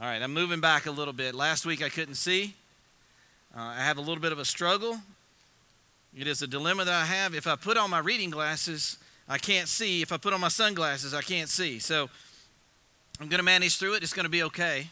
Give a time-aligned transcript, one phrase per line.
[0.00, 1.34] All right, I'm moving back a little bit.
[1.34, 2.54] Last week I couldn't see.
[3.52, 4.96] Uh, I have a little bit of a struggle.
[6.16, 7.34] It is a dilemma that I have.
[7.34, 8.98] If I put on my reading glasses,
[9.28, 10.00] I can't see.
[10.00, 11.80] If I put on my sunglasses, I can't see.
[11.80, 12.08] So
[13.20, 14.04] I'm going to manage through it.
[14.04, 14.86] It's going to be okay.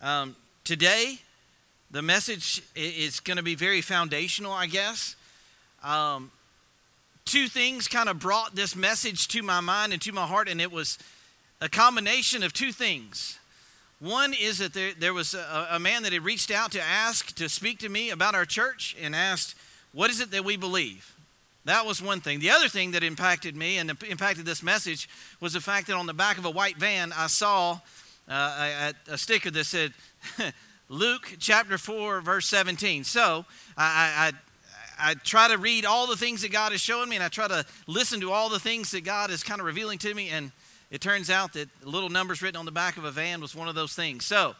[0.00, 0.34] Um,
[0.64, 1.18] today,
[1.90, 5.14] the message is going to be very foundational, I guess.
[5.82, 6.30] Um,
[7.26, 10.58] two things kind of brought this message to my mind and to my heart, and
[10.58, 10.98] it was
[11.64, 13.38] a combination of two things.
[13.98, 17.34] One is that there, there was a, a man that had reached out to ask
[17.36, 19.54] to speak to me about our church and asked,
[19.92, 21.10] What is it that we believe?
[21.64, 22.40] That was one thing.
[22.40, 25.08] The other thing that impacted me and impacted this message
[25.40, 27.80] was the fact that on the back of a white van, I saw
[28.28, 29.94] uh, a, a, sticker that said,
[30.90, 33.04] Luke chapter 4, verse 17.
[33.04, 33.46] So
[33.78, 34.32] I,
[34.98, 37.28] I, I try to read all the things that God is showing me, and I
[37.28, 40.28] try to listen to all the things that God is kind of revealing to me.
[40.28, 40.52] And
[40.90, 43.68] it turns out that little numbers written on the back of a van was one
[43.68, 44.24] of those things.
[44.24, 44.54] So,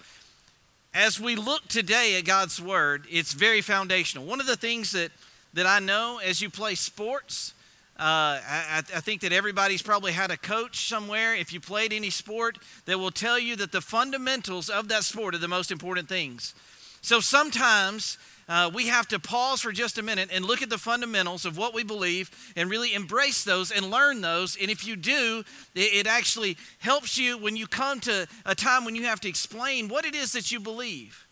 [0.95, 4.25] as we look today at God's Word, it's very foundational.
[4.25, 5.11] One of the things that,
[5.55, 7.53] that I know as you play sports,
[7.99, 12.11] uh, I, I, think that everybody's probably had a coach somewhere, if you played any
[12.11, 16.09] sport, that will tell you that the fundamentals of that sport are the most important
[16.09, 16.55] things.
[17.03, 20.79] So sometimes uh, we have to pause for just a minute and look at the
[20.79, 24.57] fundamentals of what we believe and really embrace those and learn those.
[24.61, 28.85] And if you do, it, it actually helps you when you come to a time
[28.85, 31.25] when you have to explain what it is that you believe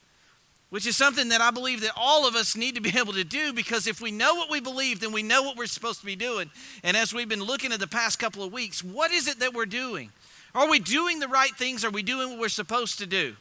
[0.73, 3.25] which is something that I believe that all of us need to be able to
[3.25, 6.07] do because if we know what we believe, then we know what we're supposed to
[6.07, 6.51] be doing.
[6.83, 9.53] And as we've been looking at the past couple of weeks, what is it that
[9.53, 10.13] we're doing?
[10.55, 11.85] Are we doing the right things?
[11.85, 13.37] Are we doing what we're supposed to do?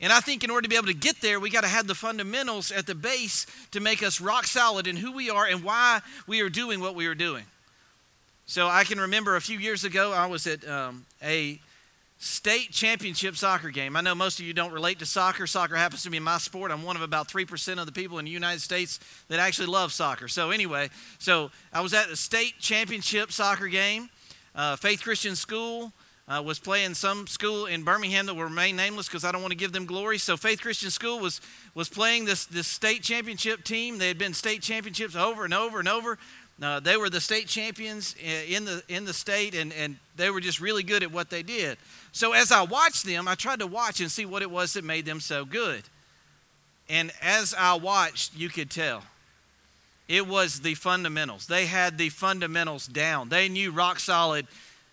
[0.00, 1.86] And I think in order to be able to get there, we got to have
[1.86, 5.62] the fundamentals at the base to make us rock solid in who we are and
[5.62, 7.44] why we are doing what we are doing.
[8.46, 11.60] So I can remember a few years ago, I was at um, a
[12.18, 13.94] state championship soccer game.
[13.94, 15.46] I know most of you don't relate to soccer.
[15.46, 16.70] Soccer happens to be my sport.
[16.70, 19.92] I'm one of about 3% of the people in the United States that actually love
[19.92, 20.28] soccer.
[20.28, 24.10] So, anyway, so I was at a state championship soccer game,
[24.54, 25.92] uh, Faith Christian School
[26.30, 29.50] uh, was playing some school in Birmingham that will remain nameless because I don't want
[29.50, 30.16] to give them glory.
[30.16, 31.40] So Faith Christian School was
[31.74, 33.98] was playing this this state championship team.
[33.98, 36.18] They had been state championships over and over and over.
[36.62, 38.14] Uh, they were the state champions
[38.48, 41.42] in the in the state, and and they were just really good at what they
[41.42, 41.78] did.
[42.12, 44.84] So as I watched them, I tried to watch and see what it was that
[44.84, 45.82] made them so good.
[46.88, 49.02] And as I watched, you could tell.
[50.06, 51.46] It was the fundamentals.
[51.46, 53.28] They had the fundamentals down.
[53.28, 54.48] They knew rock solid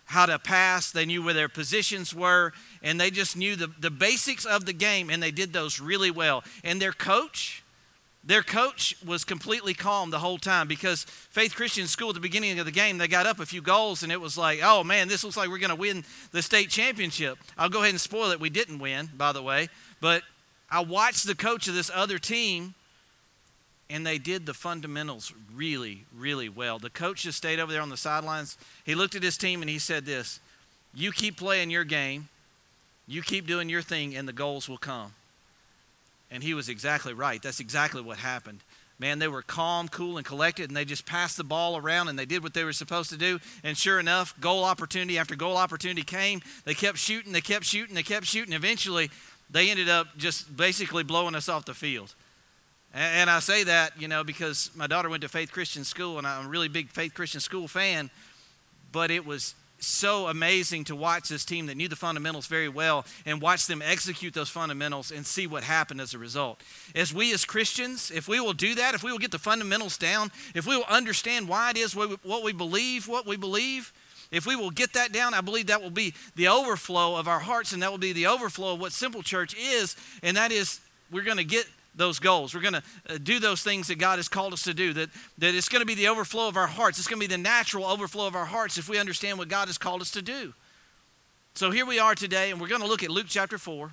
[0.08, 3.90] how to pass, they knew where their positions were, and they just knew the, the
[3.90, 6.42] basics of the game, and they did those really well.
[6.64, 7.62] And their coach,
[8.24, 12.58] their coach was completely calm the whole time because Faith Christian School at the beginning
[12.58, 15.08] of the game, they got up a few goals and it was like, oh man,
[15.08, 17.36] this looks like we're going to win the state championship.
[17.58, 18.40] I'll go ahead and spoil it.
[18.40, 19.68] We didn't win, by the way.
[20.00, 20.22] But
[20.70, 22.74] I watched the coach of this other team
[23.90, 26.78] and they did the fundamentals really, really well.
[26.78, 28.58] The coach just stayed over there on the sidelines.
[28.84, 30.40] He looked at his team and he said this
[30.94, 32.28] You keep playing your game,
[33.06, 35.12] you keep doing your thing, and the goals will come.
[36.30, 37.42] And he was exactly right.
[37.42, 38.60] That's exactly what happened.
[39.00, 42.18] Man, they were calm, cool, and collected, and they just passed the ball around and
[42.18, 43.38] they did what they were supposed to do.
[43.62, 46.42] And sure enough, goal opportunity after goal opportunity came.
[46.64, 48.52] They kept shooting, they kept shooting, they kept shooting.
[48.52, 49.10] Eventually,
[49.50, 52.14] they ended up just basically blowing us off the field.
[52.94, 56.26] And I say that, you know, because my daughter went to Faith Christian School, and
[56.26, 58.10] I'm a really big Faith Christian School fan.
[58.92, 63.04] But it was so amazing to watch this team that knew the fundamentals very well
[63.24, 66.60] and watch them execute those fundamentals and see what happened as a result.
[66.94, 69.96] As we as Christians, if we will do that, if we will get the fundamentals
[69.96, 73.92] down, if we will understand why it is what we believe, what we believe,
[74.30, 77.38] if we will get that down, I believe that will be the overflow of our
[77.38, 80.80] hearts and that will be the overflow of what Simple Church is, and that is
[81.10, 81.66] we're going to get
[81.98, 82.54] those goals.
[82.54, 84.92] We're going to uh, do those things that God has called us to do.
[84.94, 86.98] That, that it's going to be the overflow of our hearts.
[86.98, 89.68] It's going to be the natural overflow of our hearts if we understand what God
[89.68, 90.54] has called us to do.
[91.54, 93.92] So here we are today, and we're going to look at Luke chapter 4.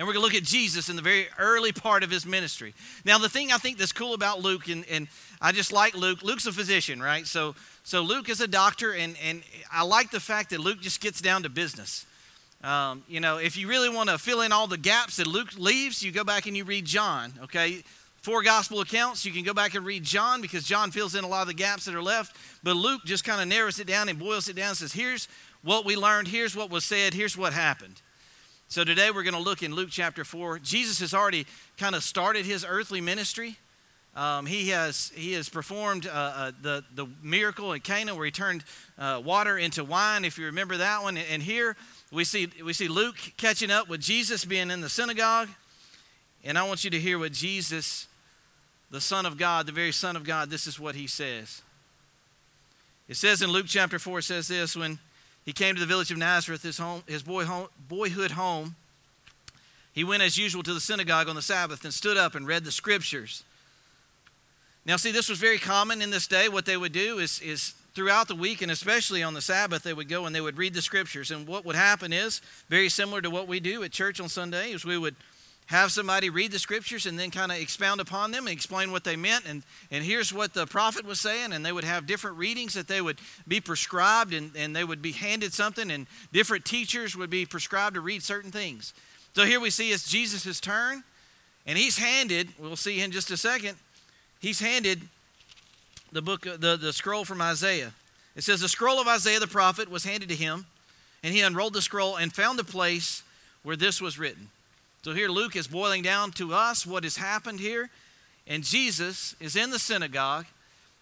[0.00, 2.72] And we're going to look at Jesus in the very early part of his ministry.
[3.04, 5.08] Now, the thing I think that's cool about Luke, and, and
[5.42, 7.26] I just like Luke, Luke's a physician, right?
[7.26, 7.54] So,
[7.84, 11.20] so Luke is a doctor, and, and I like the fact that Luke just gets
[11.20, 12.06] down to business.
[12.62, 15.56] Um, you know, if you really want to fill in all the gaps that Luke
[15.56, 17.82] leaves, you go back and you read John, okay?
[18.20, 21.26] Four gospel accounts, you can go back and read John because John fills in a
[21.26, 22.36] lot of the gaps that are left.
[22.62, 25.26] But Luke just kind of narrows it down and boils it down and says, here's
[25.62, 28.02] what we learned, here's what was said, here's what happened.
[28.68, 30.58] So today we're going to look in Luke chapter 4.
[30.58, 31.46] Jesus has already
[31.78, 33.56] kind of started his earthly ministry.
[34.14, 38.32] Um, he has he has performed uh, uh, the the miracle in Cana where he
[38.32, 38.64] turned
[38.98, 40.24] uh, water into wine.
[40.24, 41.76] If you remember that one, and here
[42.12, 45.48] we see we see Luke catching up with Jesus being in the synagogue,
[46.44, 48.08] and I want you to hear what Jesus,
[48.90, 51.62] the Son of God, the very Son of God, this is what he says.
[53.08, 54.98] It says in Luke chapter four, it says this when
[55.44, 58.76] he came to the village of Nazareth, his home, his boy home, boyhood home.
[59.92, 62.64] He went as usual to the synagogue on the Sabbath and stood up and read
[62.64, 63.42] the scriptures.
[64.86, 66.48] Now, see, this was very common in this day.
[66.48, 69.94] What they would do is, is throughout the week and especially on the Sabbath, they
[69.94, 71.30] would go and they would read the scriptures.
[71.30, 74.72] And what would happen is very similar to what we do at church on Sunday
[74.72, 75.16] is we would
[75.70, 79.04] have somebody read the scriptures and then kind of expound upon them and explain what
[79.04, 79.44] they meant.
[79.46, 81.52] And, and here's what the prophet was saying.
[81.52, 85.00] And they would have different readings that they would be prescribed and, and they would
[85.00, 88.94] be handed something, and different teachers would be prescribed to read certain things.
[89.36, 91.04] So here we see it's Jesus' turn,
[91.66, 93.76] and he's handed, we'll see in just a second,
[94.40, 95.00] he's handed
[96.12, 97.92] the book, the, the scroll from Isaiah.
[98.36, 100.66] It says, The scroll of Isaiah the prophet was handed to him,
[101.22, 103.22] and he unrolled the scroll and found the place
[103.62, 104.48] where this was written.
[105.02, 107.90] So here Luke is boiling down to us what has happened here,
[108.46, 110.46] and Jesus is in the synagogue.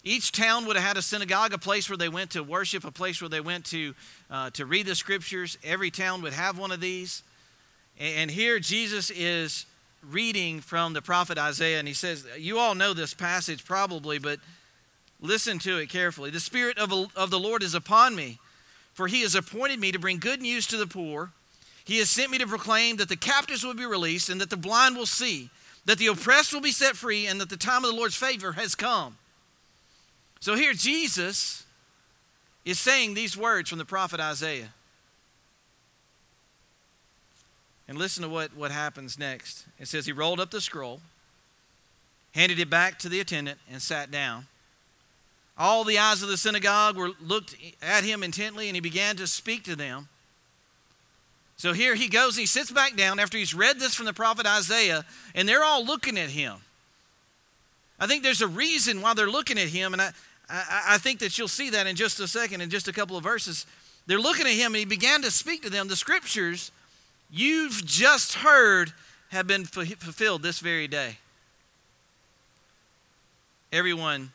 [0.03, 2.91] Each town would have had a synagogue, a place where they went to worship, a
[2.91, 3.93] place where they went to,
[4.31, 5.57] uh, to read the scriptures.
[5.63, 7.21] Every town would have one of these.
[7.99, 9.65] And here Jesus is
[10.09, 14.39] reading from the prophet Isaiah, and he says, You all know this passage probably, but
[15.21, 16.29] listen to it carefully.
[16.29, 18.39] The Spirit of, of the Lord is upon me,
[18.93, 21.31] for he has appointed me to bring good news to the poor.
[21.83, 24.57] He has sent me to proclaim that the captives will be released, and that the
[24.57, 25.49] blind will see,
[25.85, 28.53] that the oppressed will be set free, and that the time of the Lord's favor
[28.53, 29.17] has come.
[30.39, 31.65] So here Jesus
[32.63, 34.69] is saying these words from the prophet Isaiah.
[37.87, 39.65] And listen to what, what happens next.
[39.79, 41.01] It says, He rolled up the scroll,
[42.35, 44.45] handed it back to the attendant, and sat down.
[45.59, 49.27] All the eyes of the synagogue were looked at him intently, and he began to
[49.27, 50.07] speak to them.
[51.57, 54.45] So here he goes, he sits back down after he's read this from the prophet
[54.45, 55.03] Isaiah,
[55.35, 56.55] and they're all looking at him.
[57.99, 60.11] I think there's a reason why they're looking at him, and I,
[60.49, 63.17] I, I think that you'll see that in just a second, in just a couple
[63.17, 63.65] of verses.
[64.07, 65.89] They're looking at him, and he began to speak to them.
[65.89, 66.71] The scriptures
[67.29, 68.93] you've just heard
[69.31, 71.17] have been fulfilled this very day.
[73.73, 74.31] Everyone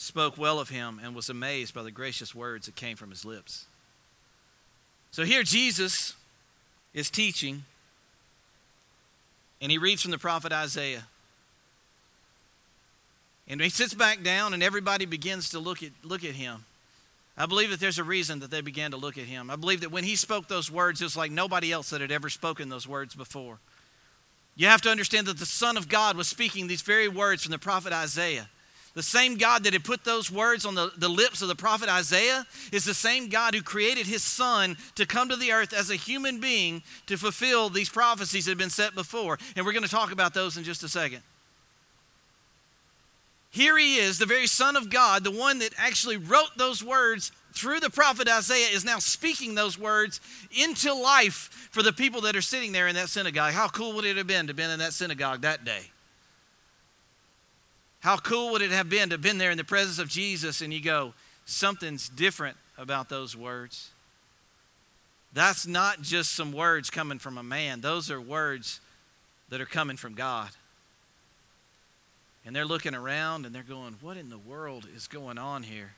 [0.00, 3.24] spoke well of him and was amazed by the gracious words that came from his
[3.24, 3.66] lips.
[5.10, 6.14] So here Jesus
[6.94, 7.64] is teaching,
[9.60, 11.04] and he reads from the prophet Isaiah.
[13.46, 16.64] And he sits back down, and everybody begins to look at, look at him.
[17.36, 19.50] I believe that there's a reason that they began to look at him.
[19.50, 22.12] I believe that when he spoke those words, it was like nobody else that had
[22.12, 23.58] ever spoken those words before.
[24.56, 27.52] You have to understand that the Son of God was speaking these very words from
[27.52, 28.48] the prophet Isaiah.
[28.94, 31.88] The same God that had put those words on the, the lips of the prophet
[31.88, 35.90] Isaiah is the same God who created his Son to come to the earth as
[35.90, 39.38] a human being to fulfill these prophecies that had been set before.
[39.54, 41.22] And we're going to talk about those in just a second.
[43.52, 47.30] Here he is, the very Son of God, the one that actually wrote those words
[47.52, 50.20] through the prophet Isaiah, is now speaking those words
[50.56, 53.52] into life for the people that are sitting there in that synagogue.
[53.52, 55.90] How cool would it have been to have been in that synagogue that day?
[58.00, 60.62] How cool would it have been to have been there in the presence of Jesus
[60.62, 61.12] and you go,
[61.44, 63.90] something's different about those words?
[65.32, 68.80] That's not just some words coming from a man, those are words
[69.50, 70.48] that are coming from God.
[72.46, 75.92] And they're looking around and they're going, What in the world is going on here?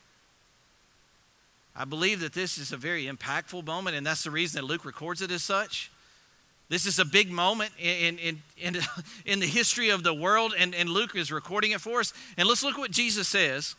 [1.75, 4.85] I believe that this is a very impactful moment, and that's the reason that Luke
[4.85, 5.89] records it as such.
[6.73, 8.77] This is a big moment in, in, in,
[9.27, 12.13] in the history of the world, and, and Luke is recording it for us.
[12.35, 13.75] And let's look at what Jesus says,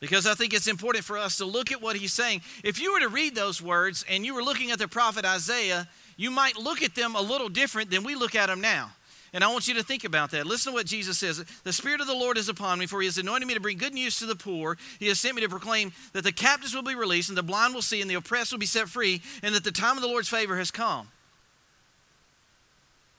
[0.00, 2.42] because I think it's important for us to look at what he's saying.
[2.64, 5.88] If you were to read those words and you were looking at the prophet Isaiah,
[6.16, 8.90] you might look at them a little different than we look at them now.
[9.32, 10.46] And I want you to think about that.
[10.46, 11.44] Listen to what Jesus says.
[11.62, 13.76] The Spirit of the Lord is upon me, for he has anointed me to bring
[13.76, 14.78] good news to the poor.
[14.98, 17.74] He has sent me to proclaim that the captives will be released, and the blind
[17.74, 20.08] will see, and the oppressed will be set free, and that the time of the
[20.08, 21.08] Lord's favor has come.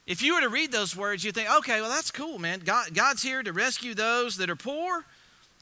[0.08, 2.62] If you were to read those words, you'd think, okay, well, that's cool, man.
[2.62, 5.06] God, God's here to rescue those that are poor.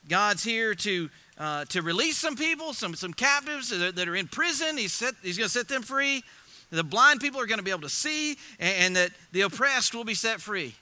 [0.08, 4.78] God's here to, uh, to release some people, some, some captives that are, in prison.
[4.78, 6.24] He's, he's going to set them free
[6.70, 10.04] the blind people are going to be able to see, and, that the oppressed will
[10.04, 10.76] be set free.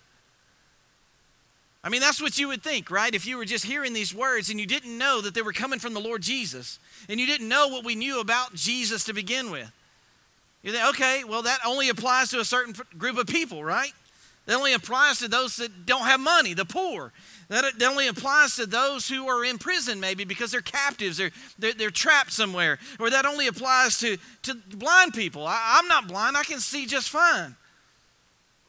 [1.83, 3.13] I mean, that's what you would think, right?
[3.13, 5.77] If you were just hearing these words and you didn't know that they were coming
[5.77, 9.51] from the Lord Jesus, and you didn't know what we knew about Jesus to begin
[9.51, 9.71] with.
[10.63, 13.93] You think, okay, well, that only applies to a certain group of people, right?
[14.47, 17.11] That only applies to those that don't have money, the poor.
[17.47, 21.73] That only applies to those who are in prison, maybe because they're captives, they're, they're,
[21.73, 22.79] they're trapped somewhere.
[22.99, 25.45] Or that only applies to, to blind people.
[25.45, 27.55] I, I'm not blind, I can see just fine.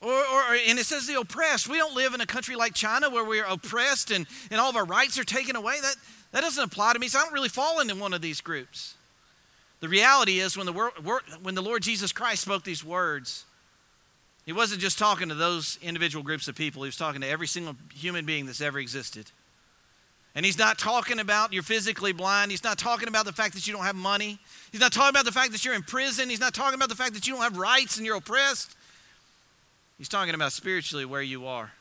[0.02, 1.68] Or, or, and it says the oppressed.
[1.68, 4.76] We don't live in a country like China where we're oppressed and, and all of
[4.76, 5.80] our rights are taken away.
[5.80, 5.96] That,
[6.32, 8.94] that doesn't apply to me, so I don't really fall into one of these groups.
[9.80, 10.72] The reality is, when the,
[11.42, 13.44] when the Lord Jesus Christ spoke these words,
[14.46, 17.48] he wasn't just talking to those individual groups of people, he was talking to every
[17.48, 19.30] single human being that's ever existed.
[20.36, 22.50] And he's not talking about you're physically blind.
[22.50, 24.38] He's not talking about the fact that you don't have money.
[24.70, 26.28] He's not talking about the fact that you're in prison.
[26.28, 28.76] He's not talking about the fact that you don't have rights and you're oppressed.
[29.96, 31.72] He's talking about spiritually where you are.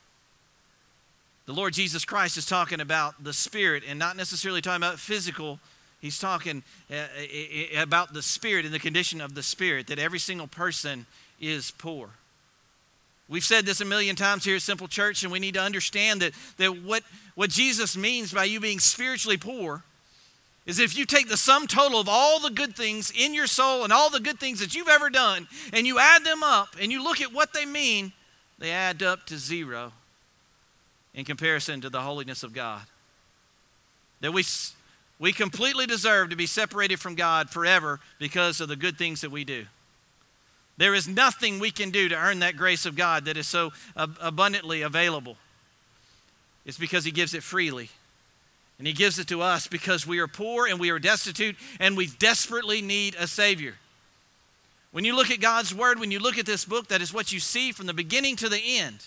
[1.48, 5.60] The Lord Jesus Christ is talking about the spirit and not necessarily talking about physical.
[6.02, 7.06] He's talking uh,
[7.78, 11.06] about the spirit and the condition of the spirit, that every single person
[11.42, 12.10] is poor.
[13.28, 16.22] We've said this a million times here at Simple Church, and we need to understand
[16.22, 17.04] that, that what,
[17.34, 19.84] what Jesus means by you being spiritually poor
[20.66, 23.84] is if you take the sum total of all the good things in your soul
[23.84, 26.92] and all the good things that you've ever done, and you add them up and
[26.92, 28.14] you look at what they mean,
[28.60, 29.92] they add up to zero
[31.14, 32.82] in comparison to the holiness of God.
[34.22, 34.44] That we,
[35.20, 39.32] we completely deserve to be separated from God forever because of the good things that
[39.32, 39.66] we do.
[40.78, 43.72] There is nothing we can do to earn that grace of God that is so
[43.96, 45.38] abundantly available.
[46.66, 47.90] It's because He gives it freely.
[48.78, 51.96] And He gives it to us because we are poor and we are destitute and
[51.96, 53.76] we desperately need a Savior.
[54.92, 57.32] When you look at God's Word, when you look at this book, that is what
[57.32, 58.98] you see from the beginning to the end.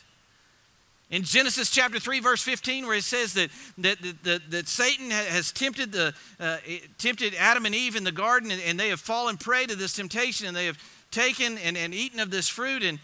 [1.11, 3.49] In Genesis chapter 3, verse 15, where it says that,
[3.79, 6.59] that, that, that, that Satan has tempted, the, uh,
[6.99, 9.95] tempted Adam and Eve in the garden, and, and they have fallen prey to this
[9.95, 10.77] temptation, and they have
[11.11, 12.99] taken and, and eaten of this fruit and,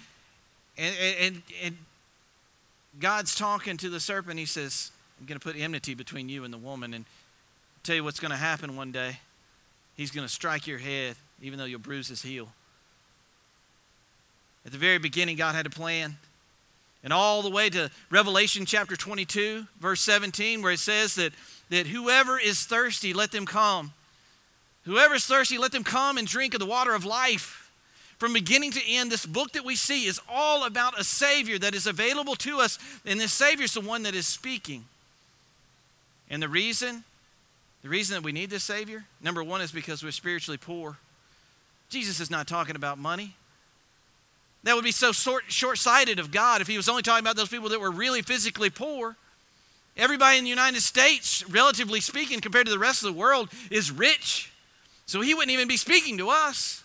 [0.77, 1.77] and, and, and
[3.01, 4.39] God's talking to the serpent.
[4.39, 7.05] He says, I'm going to put enmity between you and the woman and
[7.83, 9.19] tell you what's going to happen one day.
[9.97, 12.49] He's going to strike your head, even though you'll bruise his heel.
[14.67, 16.17] At the very beginning, God had a plan.
[17.03, 21.33] And all the way to Revelation chapter 22, verse 17, where it says that,
[21.69, 23.93] that whoever is thirsty, let them come.
[24.85, 27.64] Whoever is thirsty, let them come and drink of the water of life.
[28.25, 31.75] From beginning to end, this book that we see is all about a Savior that
[31.75, 34.87] is available to us, and this Savior is the one that is speaking.
[36.31, 37.05] And the reason,
[37.83, 40.97] the reason that we need this Savior, number one, is because we're spiritually poor.
[41.91, 43.37] Jesus is not talking about money.
[44.63, 47.51] That would be so short sighted of God if He was only talking about those
[47.51, 49.17] people that were really physically poor.
[49.99, 53.91] Everybody in the United States, relatively speaking, compared to the rest of the world, is
[53.91, 54.51] rich.
[55.05, 56.84] So He wouldn't even be speaking to us.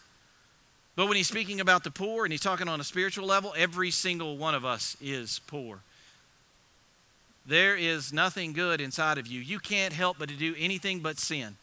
[1.00, 3.90] But when he's speaking about the poor and he's talking on a spiritual level, every
[3.90, 5.80] single one of us is poor.
[7.46, 9.40] There is nothing good inside of you.
[9.40, 11.56] You can't help but to do anything but sin.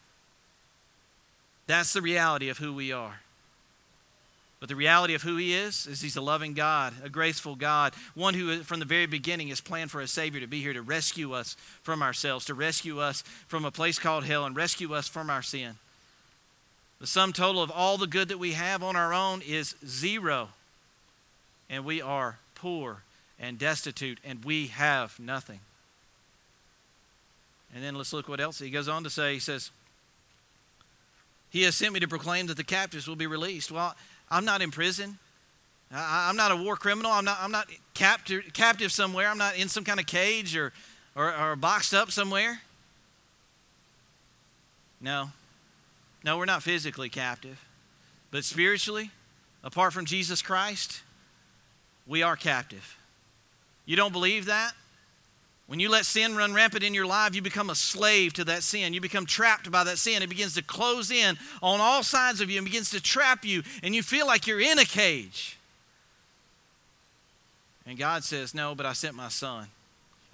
[1.67, 3.19] That's the reality of who we are.
[4.59, 7.93] But the reality of who he is is he's a loving God, a graceful God,
[8.15, 10.81] one who from the very beginning has planned for a Savior to be here to
[10.81, 15.07] rescue us from ourselves, to rescue us from a place called hell, and rescue us
[15.07, 15.75] from our sin.
[16.99, 20.49] The sum total of all the good that we have on our own is zero.
[21.69, 23.03] And we are poor
[23.39, 25.59] and destitute, and we have nothing.
[27.75, 29.33] And then let's look what else he goes on to say.
[29.33, 29.69] He says,
[31.49, 33.71] He has sent me to proclaim that the captives will be released.
[33.71, 33.95] Well,
[34.31, 35.19] I'm not in prison.
[35.91, 37.11] I, am not a war criminal.
[37.11, 39.27] I'm not, I'm not captive, captive somewhere.
[39.29, 40.73] I'm not in some kind of cage or,
[41.15, 42.61] or, or boxed up somewhere.
[44.99, 45.29] No,
[46.27, 47.57] no, we're not physically captive,
[48.31, 49.11] but spiritually,
[49.63, 51.01] apart from Jesus Christ,
[52.05, 52.97] we are captive.
[53.85, 54.73] You don't believe that?
[55.67, 58.63] When you let sin run rampant in your life, you become a slave to that
[58.63, 58.93] sin.
[58.93, 60.21] You become trapped by that sin.
[60.21, 63.63] It begins to close in on all sides of you and begins to trap you,
[63.81, 65.57] and you feel like you're in a cage.
[67.85, 69.67] And God says, No, but I sent my son.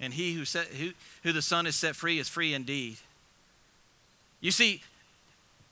[0.00, 0.90] And he who, set, who,
[1.22, 2.96] who the son has set free is free indeed.
[4.40, 4.82] You see,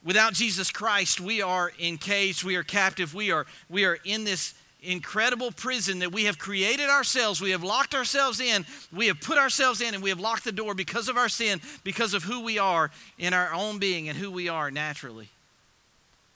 [0.03, 4.53] Without Jesus Christ, we are encaged, we are captive, we are, we are in this
[4.83, 7.41] incredible prison that we have created ourselves.
[7.41, 8.65] We have locked ourselves in.
[8.91, 11.61] We have put ourselves in and we have locked the door because of our sin,
[11.83, 15.29] because of who we are in our own being and who we are naturally.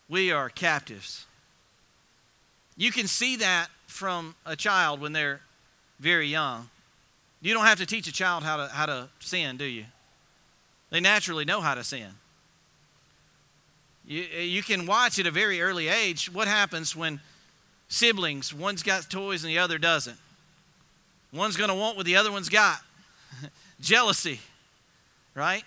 [0.10, 1.26] We are captives.
[2.78, 5.42] You can see that from a child when they're
[6.00, 6.70] very young.
[7.42, 9.86] You don't have to teach a child how to, how to sin, do you?
[10.90, 12.10] They naturally know how to sin.
[14.08, 17.20] You, you can watch at a very early age what happens when
[17.90, 20.18] siblings, one's got toys and the other doesn't.
[21.34, 22.80] One's going to want what the other one's got
[23.82, 24.40] jealousy,
[25.36, 25.64] right?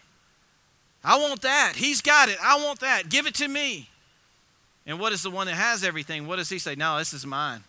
[1.04, 1.74] I want that.
[1.76, 2.38] He's got it.
[2.42, 3.10] I want that.
[3.10, 3.88] Give it to me.
[4.86, 6.26] And what is the one that has everything?
[6.26, 6.74] What does he say?
[6.74, 7.62] No, this is mine.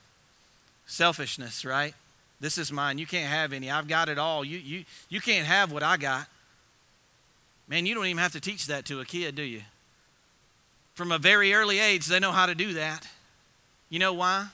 [0.85, 1.93] Selfishness, right?
[2.39, 2.97] This is mine.
[2.97, 3.69] You can't have any.
[3.69, 4.43] I've got it all.
[4.43, 6.27] You, you, you can't have what I got.
[7.67, 9.61] Man, you don't even have to teach that to a kid, do you?
[10.93, 13.07] From a very early age, they know how to do that.
[13.89, 14.47] You know why?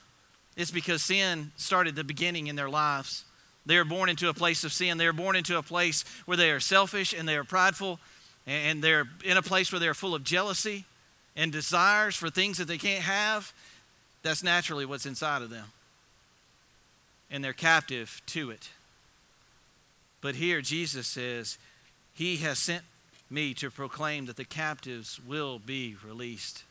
[0.56, 3.24] It's because sin started the beginning in their lives.
[3.66, 4.98] They are born into a place of sin.
[4.98, 8.00] They are born into a place where they are selfish and they are prideful
[8.46, 10.86] and they're in a place where they're full of jealousy
[11.36, 13.52] and desires for things that they can't have.
[14.22, 15.66] That's naturally what's inside of them.
[17.30, 18.70] And they're captive to it.
[20.20, 21.58] But here Jesus says,
[22.14, 22.82] He has sent
[23.30, 26.64] me to proclaim that the captives will be released.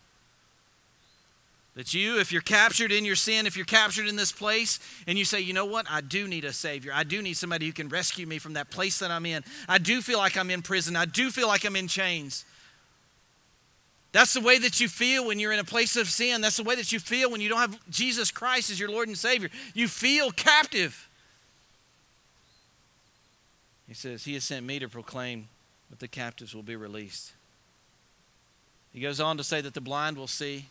[1.75, 5.15] That you, if you're captured in your sin, if you're captured in this place, and
[5.15, 6.91] you say, you know what, I do need a Savior.
[6.93, 9.43] I do need somebody who can rescue me from that place that I'm in.
[9.69, 10.95] I do feel like I'm in prison.
[10.95, 12.45] I do feel like I'm in chains.
[14.11, 16.41] That's the way that you feel when you're in a place of sin.
[16.41, 19.07] That's the way that you feel when you don't have Jesus Christ as your Lord
[19.07, 19.49] and Savior.
[19.75, 21.07] You feel captive.
[23.87, 25.47] He says, He has sent me to proclaim
[25.89, 27.33] that the captives will be released.
[28.93, 30.67] He goes on to say that the blind will see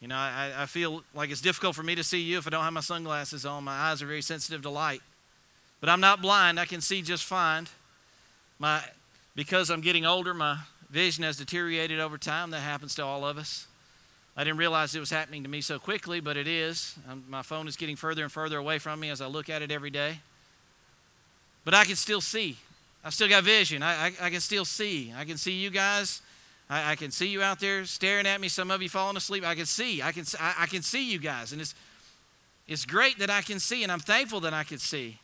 [0.00, 2.50] you know, I, I feel like it's difficult for me to see you if I
[2.50, 3.64] don't have my sunglasses on.
[3.64, 5.02] My eyes are very sensitive to light.
[5.80, 6.58] But I'm not blind.
[6.58, 7.66] I can see just fine.
[8.58, 8.82] My,
[9.34, 12.50] because I'm getting older, my vision has deteriorated over time.
[12.50, 13.66] That happens to all of us.
[14.36, 16.94] I didn't realize it was happening to me so quickly, but it is.
[17.08, 19.60] I'm, my phone is getting further and further away from me as I look at
[19.60, 20.20] it every day.
[21.64, 22.56] But I can still see.
[23.04, 23.82] I've still got vision.
[23.82, 25.12] I, I, I can still see.
[25.16, 26.22] I can see you guys
[26.70, 28.46] I, I, can see you out there staring at me.
[28.46, 29.44] Some of you falling asleep.
[29.44, 30.00] I can see.
[30.00, 31.50] I can, I, I can see you guys.
[31.50, 31.74] And it's,
[32.68, 35.18] it's great that I can see, and I'm thankful that I can see.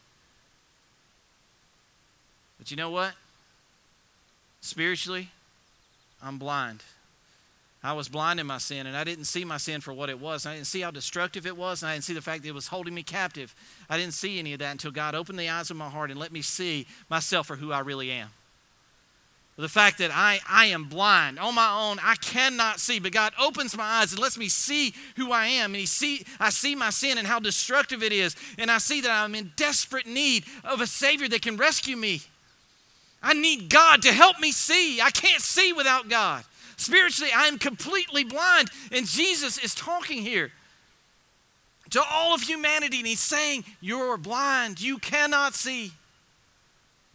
[2.59, 3.13] But you know what?
[4.61, 5.31] Spiritually,
[6.21, 6.83] I'm blind.
[7.87, 10.19] I was blind in my sin, and I didn't see my sin for what it
[10.19, 10.45] was.
[10.45, 12.55] I didn't see how destructive it was, and I didn't see the fact that it
[12.55, 13.55] was holding me captive.
[13.89, 16.19] I didn't see any of that until God opened the eyes of my heart and
[16.19, 18.31] let me see myself for who I really am
[19.57, 23.33] the fact that I, I am blind on my own i cannot see but god
[23.41, 26.75] opens my eyes and lets me see who i am and he see i see
[26.75, 30.45] my sin and how destructive it is and i see that i'm in desperate need
[30.65, 32.21] of a savior that can rescue me
[33.23, 36.45] i need god to help me see i can't see without god
[36.77, 40.51] spiritually i am completely blind and jesus is talking here
[41.91, 45.93] to all of humanity and he's saying you're blind you cannot see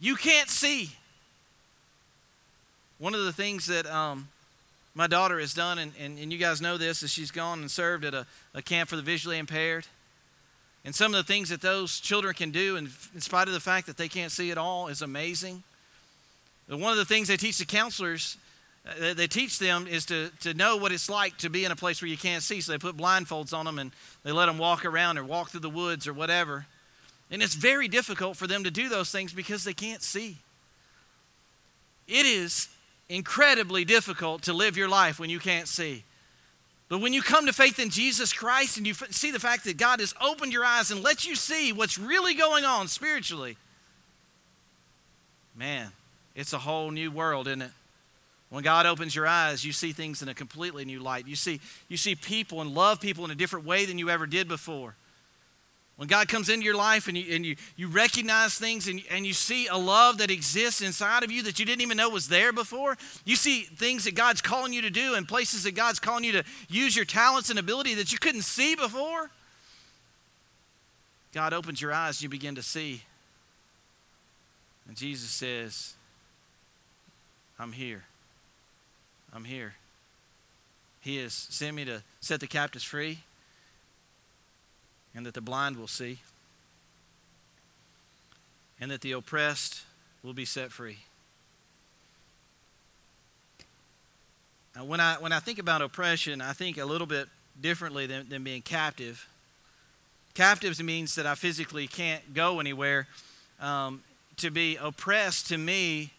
[0.00, 0.90] you can't see
[3.02, 4.28] one of the things that um,
[4.94, 7.68] my daughter has done, and, and, and, you guys know this, is she's gone and
[7.68, 9.88] served at a, a camp for the visually impaired.
[10.84, 13.60] And some of the things that those children can do, in, in spite of the
[13.60, 15.64] fact that they can't see at all, is amazing.
[16.68, 18.36] One of the things they teach the counselors,
[18.98, 22.02] they teach them, is to, to know what it's like to be in a place
[22.02, 22.60] where you can't see.
[22.60, 23.92] So they put blindfolds on them and
[24.24, 26.66] they let them walk around or walk through the woods or whatever.
[27.30, 30.36] And it's very difficult for them to do those things because they can't see.
[32.08, 32.68] It is
[33.08, 36.04] incredibly difficult to live your life when you can't see.
[36.88, 39.64] But when you come to faith in Jesus Christ and you f- see the fact
[39.64, 43.56] that God has opened your eyes and let you see what's really going on spiritually,
[45.56, 45.88] man,
[46.34, 47.70] it's a whole new world, isn't it?
[48.52, 51.26] When God opens your eyes, you see things in a completely new light.
[51.26, 54.26] You see, you see people and love people in a different way than you ever
[54.26, 54.94] did before.
[55.96, 59.26] When God comes into your life and you, and you, you recognize things and, and
[59.26, 62.28] you see a love that exists inside of you that you didn't even know was
[62.28, 65.98] there before, you see things that God's calling you to do and places that God's
[65.98, 69.30] calling you to use your talents and ability that you couldn't see before.
[71.32, 73.00] God opens your eyes and you begin to see.
[74.86, 75.94] And Jesus says,
[77.58, 78.04] I'm here.
[79.32, 79.74] I'm here.
[81.00, 83.20] He has sent me to set the captives free
[85.14, 86.18] and that the blind will see,
[88.80, 89.82] and that the oppressed
[90.22, 90.98] will be set free.
[94.74, 97.28] Now, when I, when I think about oppression, I think a little bit
[97.60, 99.28] differently than, than being captive.
[100.34, 103.06] Captives means that I physically can't go anywhere.
[103.60, 104.02] Um,
[104.38, 106.10] to be oppressed to me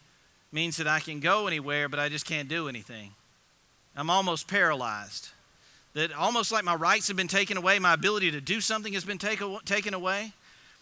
[0.53, 3.11] means that I can go anywhere, but I just can't do anything.
[3.95, 5.29] I'm almost paralyzed
[5.93, 9.05] that almost like my rights have been taken away, my ability to do something has
[9.05, 10.33] been take, taken away,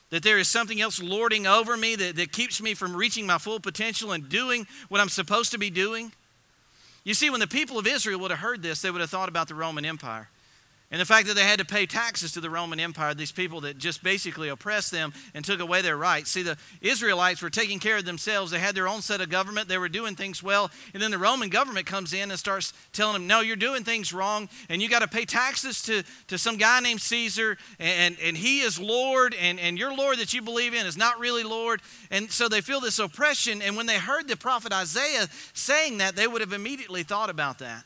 [0.10, 3.38] that there is something else lording over me that, that keeps me from reaching my
[3.38, 6.12] full potential and doing what I'm supposed to be doing.
[7.04, 9.30] You see, when the people of Israel would have heard this, they would have thought
[9.30, 10.30] about the Roman Empire.
[10.92, 13.62] And the fact that they had to pay taxes to the Roman Empire, these people
[13.62, 16.32] that just basically oppressed them and took away their rights.
[16.32, 18.52] See, the Israelites were taking care of themselves.
[18.52, 19.70] They had their own set of government.
[19.70, 20.70] They were doing things well.
[20.94, 24.12] And then the Roman government comes in and starts telling them, no, you're doing things
[24.12, 24.50] wrong.
[24.68, 27.58] And you got to pay taxes to, to some guy named Caesar.
[27.80, 29.34] And, and he is Lord.
[29.40, 31.82] And, and your Lord that you believe in is not really Lord.
[32.10, 33.62] And so they feel this oppression.
[33.62, 37.60] And when they heard the prophet Isaiah saying that, they would have immediately thought about
[37.60, 37.86] that.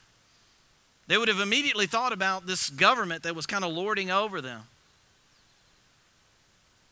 [1.08, 4.62] They would have immediately thought about this government that was kind of lording over them.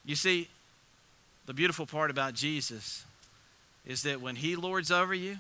[0.06, 0.50] You see,
[1.46, 3.06] the beautiful part about Jesus
[3.86, 5.38] is that when he lords over you,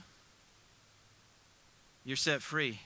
[2.05, 2.79] you're set free.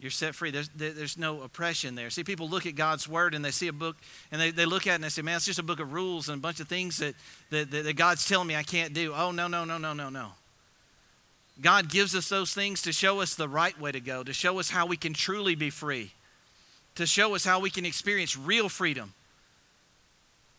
[0.00, 0.50] You're set free.
[0.50, 2.10] There's, there's no oppression there.
[2.10, 3.96] See, people look at God's word and they see a book
[4.32, 5.92] and they, they look at it and they say, man, it's just a book of
[5.92, 7.14] rules and a bunch of things that,
[7.50, 9.12] that, that God's telling me I can't do.
[9.14, 10.32] Oh, no, no, no, no, no, no.
[11.60, 14.58] God gives us those things to show us the right way to go, to show
[14.58, 16.12] us how we can truly be free,
[16.96, 19.14] to show us how we can experience real freedom.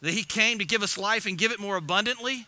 [0.01, 2.45] That He came to give us life and give it more abundantly.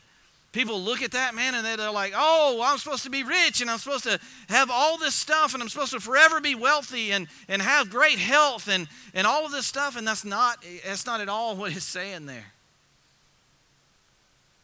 [0.54, 3.70] People look at that, man, and they're like, oh, I'm supposed to be rich and
[3.70, 7.28] I'm supposed to have all this stuff and I'm supposed to forever be wealthy and,
[7.50, 9.98] and have great health and, and all of this stuff.
[9.98, 12.46] And that's not, that's not at all what it's saying there.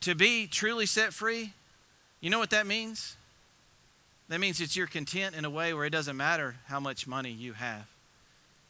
[0.02, 1.54] To be truly set free,
[2.22, 3.18] you know what that means?
[4.30, 7.32] That means that you're content in a way where it doesn't matter how much money
[7.32, 7.88] you have.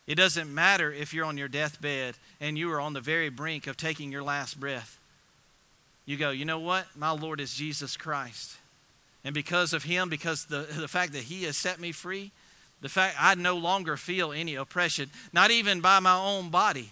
[0.05, 3.67] It doesn't matter if you're on your deathbed and you are on the very brink
[3.67, 4.99] of taking your last breath.
[6.05, 6.85] You go, you know what?
[6.97, 8.57] My Lord is Jesus Christ.
[9.23, 12.31] And because of him, because the, the fact that he has set me free,
[12.81, 16.91] the fact I no longer feel any oppression, not even by my own body.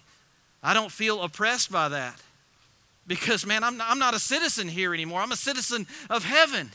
[0.64, 2.22] I don't feel oppressed by that.
[3.08, 5.22] Because, man, I'm not, I'm not a citizen here anymore.
[5.22, 6.72] I'm a citizen of heaven.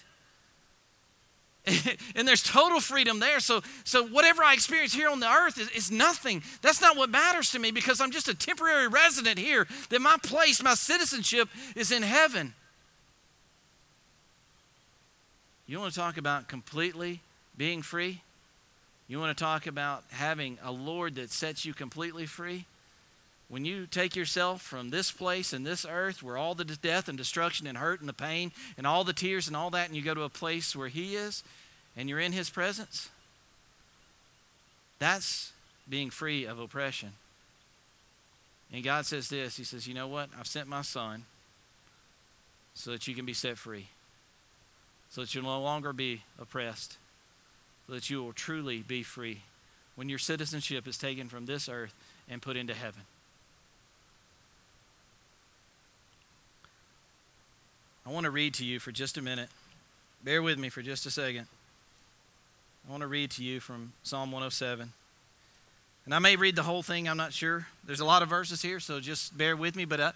[2.14, 3.40] and there's total freedom there.
[3.40, 6.42] So, so whatever I experience here on the earth is, is, nothing.
[6.62, 9.66] That's not what matters to me because I'm just a temporary resident here.
[9.90, 12.55] That my place, my citizenship is in heaven.
[15.66, 17.20] You want to talk about completely
[17.57, 18.20] being free?
[19.09, 22.66] You want to talk about having a Lord that sets you completely free?
[23.48, 27.16] When you take yourself from this place and this earth where all the death and
[27.16, 30.02] destruction and hurt and the pain and all the tears and all that, and you
[30.02, 31.44] go to a place where He is
[31.96, 33.09] and you're in His presence,
[34.98, 35.52] that's
[35.88, 37.12] being free of oppression.
[38.72, 40.30] And God says this He says, You know what?
[40.38, 41.24] I've sent my Son
[42.74, 43.87] so that you can be set free,
[45.09, 46.98] so that you'll no longer be oppressed,
[47.87, 49.42] so that you will truly be free
[49.94, 51.94] when your citizenship is taken from this earth
[52.28, 53.02] and put into heaven.
[58.07, 59.49] I want to read to you for just a minute.
[60.23, 61.49] Bear with me for just a second.
[62.87, 64.92] I want to read to you from Psalm 107.
[66.05, 67.66] And I may read the whole thing, I'm not sure.
[67.85, 69.87] There's a lot of verses here, so just bear with me.
[69.87, 70.12] But uh,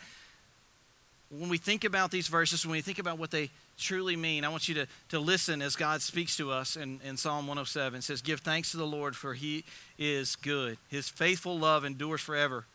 [1.37, 4.50] when we think about these verses, when we think about what they truly mean, I
[4.50, 7.98] want you to, to listen as God speaks to us in, in Psalm 107.
[7.98, 9.64] It says, Give thanks to the Lord, for he
[9.98, 10.79] is good.
[10.90, 12.66] His faithful love endures forever.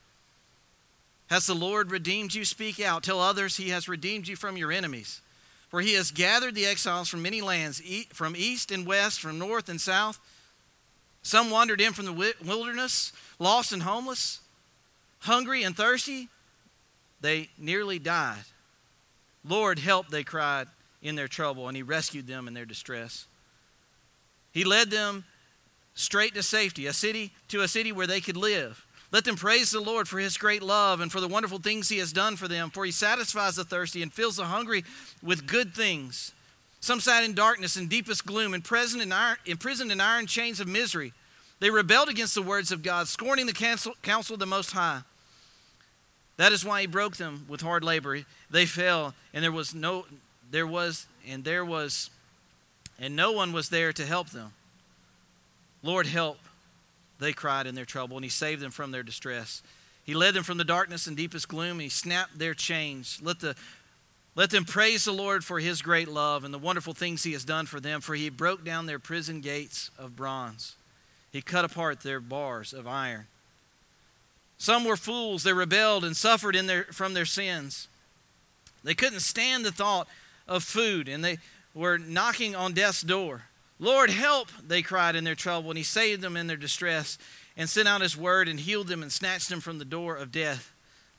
[1.28, 2.46] Has the Lord redeemed you?
[2.46, 3.04] Speak out.
[3.04, 5.22] Tell others he has redeemed you from your enemies.
[5.70, 7.82] For he has gathered the exiles from many lands,
[8.14, 10.20] from east and west, from north and south.
[11.24, 14.40] Some wandered in from the wilderness, lost and homeless,
[15.20, 16.30] hungry and thirsty.
[17.20, 18.44] They nearly died.
[19.44, 20.68] Lord, help, they cried
[21.02, 23.26] in their trouble, and he rescued them in their distress.
[24.52, 25.26] He led them
[25.96, 28.85] straight to safety, a city to a city where they could live.
[29.16, 32.00] Let them praise the Lord for his great love and for the wonderful things he
[32.00, 34.84] has done for them, for he satisfies the thirsty and fills the hungry
[35.24, 36.34] with good things.
[36.82, 40.68] Some sat in darkness and deepest gloom, imprisoned in iron, imprisoned in iron chains of
[40.68, 41.14] misery.
[41.62, 45.04] They rebelled against the words of God, scorning the counsel, counsel of the Most High.
[46.36, 48.20] That is why he broke them with hard labor.
[48.52, 50.08] They fell, and there was no,
[50.52, 52.10] there was, and there was,
[53.00, 54.52] and no one was there to help them.
[55.84, 56.38] Lord, help
[57.20, 59.62] they cried in their trouble, and he saved them from their distress.
[60.04, 63.20] He led them from the darkness and deepest gloom, he snapped their chains.
[63.24, 63.56] Let, the,
[64.36, 67.46] let them praise the Lord for his great love and the wonderful things he has
[67.46, 70.76] done for them, for he broke down their prison gates of bronze.
[71.32, 73.28] He cut apart their bars of iron.
[74.58, 77.88] Some were fools, they rebelled and suffered in their, from their sins.
[78.84, 80.08] They couldn't stand the thought
[80.48, 81.40] of food, and they
[81.74, 83.44] were knocking on death's door.
[83.80, 87.18] Lord, help, they cried in their trouble, and he saved them in their distress,
[87.58, 90.32] and sent out his word and healed them and snatched them from the door of
[90.32, 90.74] death.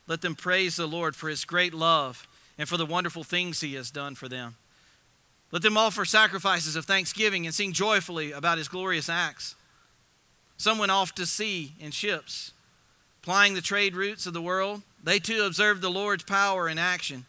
[0.07, 3.75] Let them praise the Lord for his great love and for the wonderful things he
[3.75, 4.55] has done for them.
[5.51, 9.55] Let them offer sacrifices of thanksgiving and sing joyfully about his glorious acts.
[10.57, 12.51] Some went off to sea in ships,
[13.21, 14.81] plying the trade routes of the world.
[15.03, 17.25] They too observed the Lord's power in action.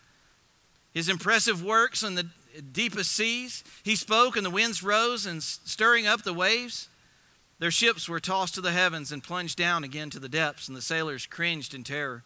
[0.94, 2.28] His impressive works in the
[2.60, 3.64] deepest seas.
[3.82, 6.88] He spoke, and the winds rose, and stirring up the waves.
[7.58, 10.76] Their ships were tossed to the heavens and plunged down again to the depths, and
[10.76, 12.22] the sailors cringed in terror.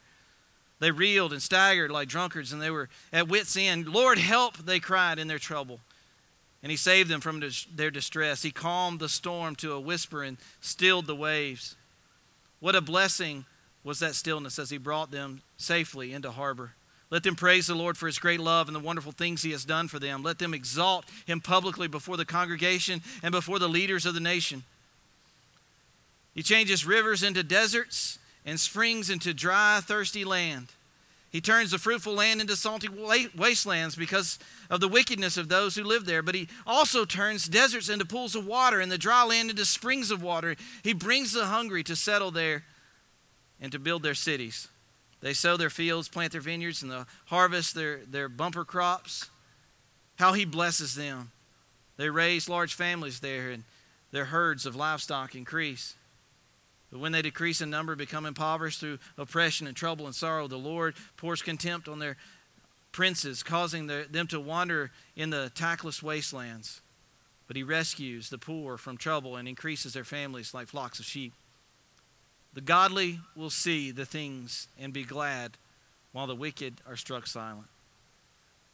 [0.79, 3.89] They reeled and staggered like drunkards, and they were at wits' end.
[3.89, 5.81] Lord, help, they cried in their trouble.
[6.63, 7.43] And he saved them from
[7.75, 8.43] their distress.
[8.43, 11.77] He calmed the storm to a whisper and stilled the waves.
[12.61, 13.45] What a blessing
[13.85, 16.73] was that stillness as he brought them safely into harbor.
[17.13, 19.67] Let them praise the Lord for his great love and the wonderful things he has
[19.67, 20.23] done for them.
[20.23, 24.63] Let them exalt him publicly before the congregation and before the leaders of the nation.
[26.35, 30.69] He changes rivers into deserts and springs into dry, thirsty land.
[31.31, 34.39] He turns the fruitful land into salty wastelands because
[34.71, 36.23] of the wickedness of those who live there.
[36.23, 40.11] But he also turns deserts into pools of water and the dry land into springs
[40.11, 40.57] of water.
[40.83, 42.65] He brings the hungry to settle there
[43.61, 44.69] and to build their cities.
[45.23, 49.31] They sow their fields, plant their vineyards, and the harvest their, their bumper crops.
[50.17, 51.31] How he blesses them.
[51.97, 53.63] They raise large families there, and
[54.11, 55.95] their herds of livestock increase.
[56.91, 60.59] But when they decrease in number, become impoverished through oppression and trouble and sorrow, the
[60.59, 62.17] Lord pours contempt on their
[62.91, 66.83] princes, causing their, them to wander in the tackless wastelands.
[67.47, 71.33] But he rescues the poor from trouble and increases their families like flocks of sheep.
[72.55, 75.53] The godly will see the things and be glad,
[76.13, 77.69] while the wicked are struck silent.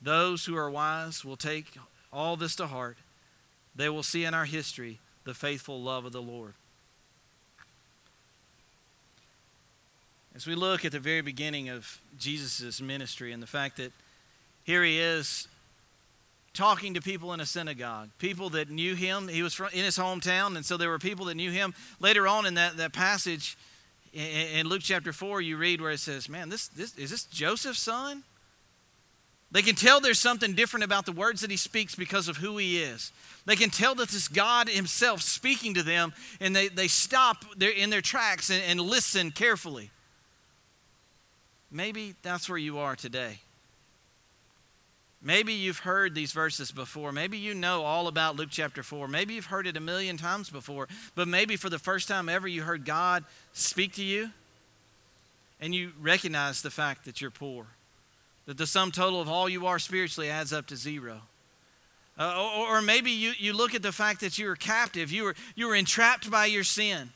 [0.02, 1.66] Those who are wise will take
[2.12, 2.96] all this to heart.
[3.76, 6.54] They will see in our history the faithful love of the Lord.
[10.34, 13.92] As we look at the very beginning of Jesus' ministry and the fact that
[14.64, 15.48] here he is
[16.54, 19.28] talking to people in a synagogue, people that knew him.
[19.28, 21.72] He was from, in his hometown, and so there were people that knew him.
[22.00, 23.56] Later on in that, that passage
[24.12, 27.80] in, Luke chapter 4, you read where it says, Man, this, this, is this Joseph's
[27.80, 28.22] son?
[29.50, 32.58] They can tell there's something different about the words that he speaks because of who
[32.58, 33.12] he is.
[33.46, 37.88] They can tell that this God himself speaking to them, and they, they stop in
[37.88, 39.90] their tracks and, and listen carefully.
[41.70, 43.40] Maybe that's where you are today.
[45.28, 47.12] Maybe you've heard these verses before.
[47.12, 49.08] Maybe you know all about Luke chapter 4.
[49.08, 50.88] Maybe you've heard it a million times before.
[51.14, 54.30] But maybe for the first time ever, you heard God speak to you
[55.60, 57.66] and you recognize the fact that you're poor,
[58.46, 61.20] that the sum total of all you are spiritually adds up to zero.
[62.18, 65.24] Uh, or, or, maybe you, you look at the fact that you are captive, you
[65.24, 67.10] were, you were entrapped by your sin.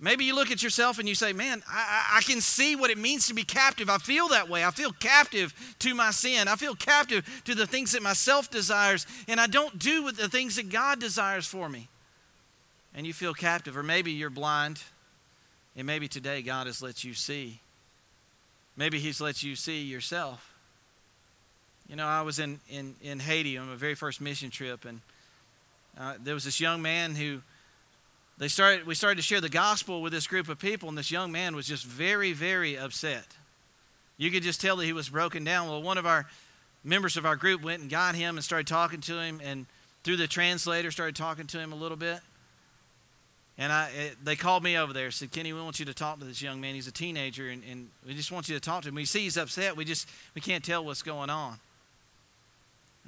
[0.00, 2.98] Maybe you look at yourself and you say, Man, I, I, can see what it
[2.98, 3.90] means to be captive.
[3.90, 4.64] I feel that way.
[4.64, 6.46] I feel captive to my sin.
[6.46, 10.28] I feel captive to the things that myself desires, and I don't do with the
[10.28, 11.88] things that God desires for me.
[12.94, 13.76] And you feel captive.
[13.76, 14.80] Or maybe you're blind,
[15.76, 17.58] and maybe today God has let you see.
[18.76, 20.54] Maybe He's let you see yourself.
[21.88, 25.00] You know, I was in, in, in Haiti on my very first mission trip, and
[25.98, 27.40] uh, there was this young man who
[28.38, 31.10] they started, we started to share the gospel with this group of people, and this
[31.10, 33.26] young man was just very, very upset.
[34.16, 35.68] You could just tell that he was broken down.
[35.68, 36.26] Well, one of our
[36.84, 39.66] members of our group went and got him and started talking to him, and
[40.04, 42.20] through the translator, started talking to him a little bit.
[43.58, 45.10] And I, it, they called me over there.
[45.10, 46.76] Said, "Kenny, we want you to talk to this young man.
[46.76, 48.94] He's a teenager, and, and we just want you to talk to him.
[48.94, 49.76] We see he's upset.
[49.76, 51.58] We just we can't tell what's going on."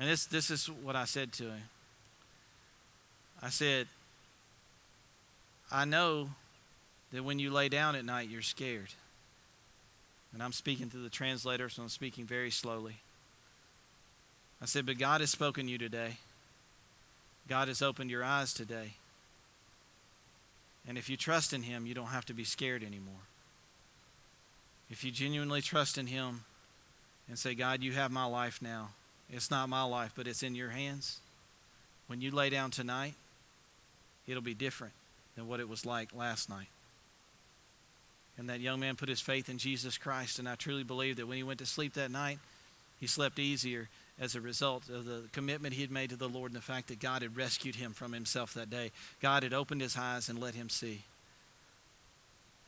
[0.01, 1.63] And this this is what I said to him.
[3.43, 3.87] I said,
[5.71, 6.31] I know
[7.13, 8.89] that when you lay down at night, you're scared.
[10.33, 12.97] And I'm speaking to the translator, so I'm speaking very slowly.
[14.63, 16.19] I said, But God has spoken to you today.
[17.49, 18.95] God has opened your eyes today.
[20.89, 23.27] And if you trust in Him, you don't have to be scared anymore.
[24.89, 26.45] If you genuinely trust in Him
[27.29, 28.91] and say, God, you have my life now,
[29.29, 31.21] it's not my life, but it's in your hands.
[32.07, 33.15] When you lay down tonight,
[34.27, 34.95] it'll be different
[35.41, 36.69] than what it was like last night.
[38.37, 41.27] And that young man put his faith in Jesus Christ, and I truly believe that
[41.27, 42.39] when he went to sleep that night,
[42.99, 43.89] he slept easier
[44.21, 46.89] as a result of the commitment he had made to the Lord and the fact
[46.89, 48.93] that God had rescued him from himself that day.
[49.23, 51.05] God had opened his eyes and let him see.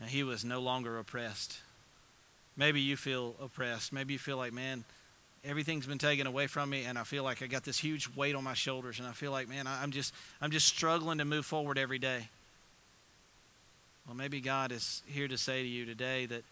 [0.00, 1.58] And he was no longer oppressed.
[2.56, 3.92] Maybe you feel oppressed.
[3.92, 4.84] Maybe you feel like, man,
[5.44, 8.36] everything's been taken away from me and i feel like i got this huge weight
[8.36, 11.44] on my shoulders and i feel like man i'm just i'm just struggling to move
[11.44, 12.28] forward every day
[14.06, 16.42] well, maybe God is here to say to you today that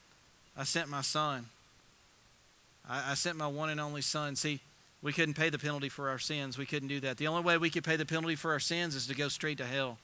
[0.56, 1.46] I sent my son.
[2.88, 4.36] I, I, sent my one and only son.
[4.36, 4.60] See,
[5.02, 6.58] we couldn't pay the penalty for our sins.
[6.58, 7.16] We couldn't do that.
[7.16, 9.58] The only way we could pay the penalty for our sins is to go straight
[9.58, 9.98] to hell.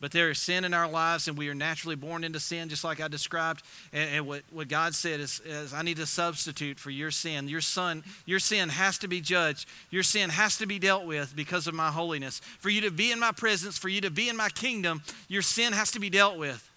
[0.00, 2.84] But there is sin in our lives, and we are naturally born into sin, just
[2.84, 3.64] like I described.
[3.92, 7.48] And, and, what, what God said is, is, I need a substitute for your sin.
[7.48, 9.68] Your son, your sin has to be judged.
[9.90, 12.40] Your sin has to be dealt with because of my holiness.
[12.60, 15.42] For you to be in my presence, for you to be in my kingdom, your
[15.42, 16.70] sin has to be dealt with.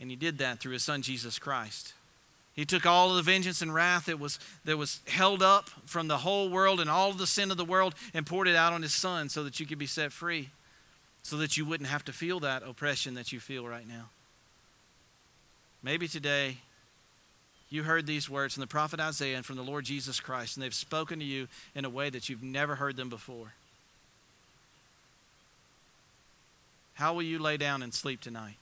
[0.00, 1.92] And he did that through his son Jesus Christ.
[2.54, 6.08] He took all of the vengeance and wrath that was, that was held up from
[6.08, 8.72] the whole world and all of the sin of the world and poured it out
[8.72, 10.50] on his son so that you could be set free
[11.22, 14.10] so that you wouldn't have to feel that oppression that you feel right now.
[15.82, 16.58] Maybe today
[17.70, 20.62] you heard these words from the prophet Isaiah and from the Lord Jesus Christ, and
[20.62, 23.54] they've spoken to you in a way that you've never heard them before.
[26.94, 28.56] How will you lay down and sleep tonight?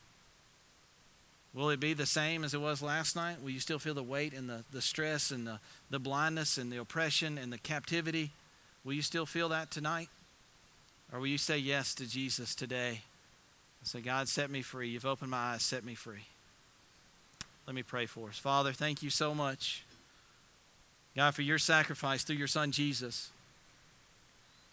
[1.53, 3.43] Will it be the same as it was last night?
[3.43, 5.59] Will you still feel the weight and the, the stress and the,
[5.91, 8.31] the blindness and the oppression and the captivity?
[8.85, 10.09] Will you still feel that tonight?
[11.13, 13.03] Or will you say yes to Jesus today
[13.81, 14.89] and say, God, set me free.
[14.89, 16.27] You've opened my eyes, set me free.
[17.67, 18.39] Let me pray for us.
[18.39, 19.85] Father, thank you so much,
[21.17, 23.31] God, for your sacrifice through your Son Jesus.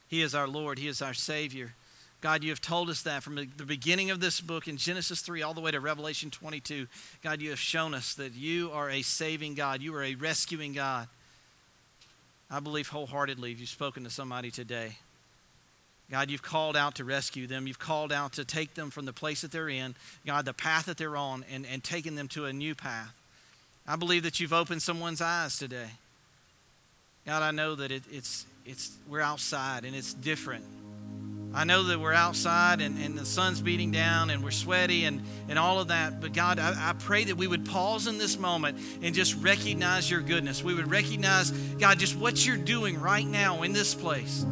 [0.07, 1.73] He is our Lord, He is our Savior.
[2.19, 5.43] God, you have told us that from the beginning of this book in Genesis 3
[5.43, 6.87] all the way to Revelation 22.
[7.23, 10.73] God, you have shown us that you are a saving God, you are a rescuing
[10.73, 11.07] God.
[12.49, 14.95] I believe wholeheartedly if you've spoken to somebody today.
[16.09, 17.67] God, you've called out to rescue them.
[17.67, 19.93] You've called out to take them from the place that they're in,
[20.25, 23.13] God, the path that they're on, and, and taking them to a new path.
[23.85, 25.89] I believe that you've opened someone's eyes today.
[27.25, 30.63] God, I know that it, it's, it's, we're outside and it's different.
[31.53, 35.21] I know that we're outside and, and the sun's beating down and we're sweaty and,
[35.49, 36.21] and all of that.
[36.21, 40.09] But God, I, I pray that we would pause in this moment and just recognize
[40.09, 40.63] your goodness.
[40.63, 44.45] We would recognize, God, just what you're doing right now in this place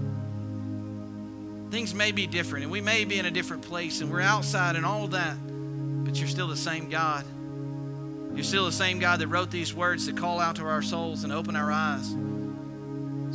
[1.75, 4.77] things may be different and we may be in a different place and we're outside
[4.77, 5.35] and all that,
[6.05, 7.25] but you're still the same God.
[8.33, 11.25] You're still the same God that wrote these words to call out to our souls
[11.25, 12.07] and open our eyes.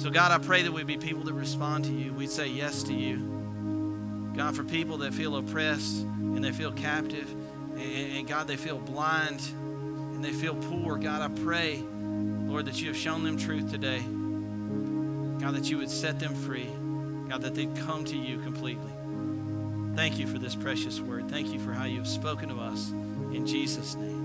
[0.03, 2.15] So, God, I pray that we'd be people that respond to you.
[2.15, 4.33] We'd say yes to you.
[4.35, 7.31] God, for people that feel oppressed and they feel captive,
[7.77, 12.81] and, and God, they feel blind and they feel poor, God, I pray, Lord, that
[12.81, 14.01] you have shown them truth today.
[15.45, 16.71] God, that you would set them free.
[17.31, 18.91] God, that they'd come to you completely.
[19.95, 21.31] Thank you for this precious word.
[21.31, 22.91] Thank you for how you have spoken to us.
[22.91, 24.20] In Jesus' name.